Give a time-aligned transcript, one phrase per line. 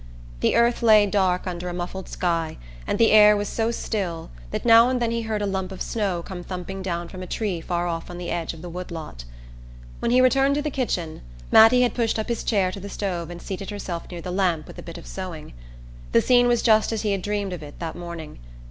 [0.39, 2.57] The earth lay dark under a muffled sky
[2.87, 5.79] and the air was so still that now and then he heard a lump of
[5.79, 8.89] snow come thumping down from a tree far off on the edge of the wood
[8.89, 9.25] lot.
[9.99, 13.29] When he returned to the kitchen Mattie had pushed up his chair to the stove
[13.29, 15.53] and seated herself near the lamp with a bit of sewing.
[16.13, 18.39] The scene was just as he had dreamed of it that morning.